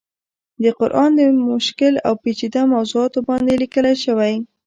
د 0.63 0.65
قرآن 0.79 1.09
د 1.19 1.21
مشکل 1.51 1.93
او 2.07 2.13
پيچيده 2.23 2.61
موضوعاتو 2.73 3.19
باندې 3.29 3.59
ليکلی 3.61 3.95
شوی 4.05 4.33